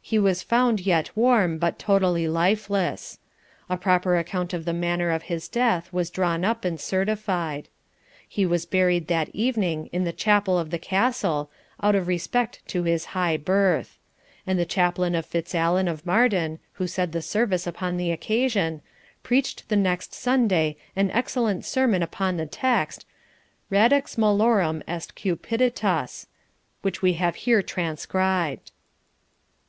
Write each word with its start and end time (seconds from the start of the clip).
He 0.00 0.18
was 0.20 0.42
found 0.44 0.80
yet 0.84 1.10
warm, 1.16 1.58
but 1.58 1.78
totally 1.80 2.28
lifeless. 2.28 3.18
A 3.68 3.76
proper 3.78 4.16
account 4.18 4.52
of 4.52 4.66
the 4.66 4.74
manner 4.74 5.10
of 5.10 5.24
his 5.24 5.48
death 5.48 5.92
was 5.92 6.10
drawn 6.10 6.44
up 6.44 6.64
and 6.64 6.78
certified. 6.78 7.68
He 8.28 8.46
was 8.46 8.66
buried 8.66 9.08
that 9.08 9.30
evening 9.32 9.88
in 9.92 10.04
the 10.04 10.12
chapel 10.12 10.58
of 10.58 10.70
the 10.70 10.78
castle, 10.78 11.50
out 11.82 11.96
of 11.96 12.06
respect 12.06 12.60
to 12.68 12.84
his 12.84 13.06
high 13.06 13.36
birth; 13.36 13.98
and 14.46 14.58
the 14.60 14.66
chaplain 14.66 15.16
of 15.16 15.26
Fitzallen 15.26 15.88
of 15.88 16.06
Marden, 16.06 16.60
who 16.74 16.86
said 16.86 17.10
the 17.10 17.22
service 17.22 17.66
upon 17.66 17.96
the 17.96 18.12
occasion, 18.12 18.80
preached 19.24 19.68
the 19.68 19.74
next 19.76 20.14
Sunday 20.14 20.76
an 20.94 21.10
excellent 21.10 21.64
sermon 21.64 22.02
upon 22.02 22.36
the 22.36 22.46
text, 22.46 23.06
'Radix 23.70 24.16
malorum 24.16 24.82
est 24.86 25.16
cupiditas,' 25.16 26.26
which 26.82 27.02
we 27.02 27.14
have 27.14 27.34
here 27.36 27.62
transcribed. 27.62 28.70